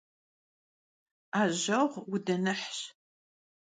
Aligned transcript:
'ejeğu 1.29 1.89
vudınıhş. 2.09 2.77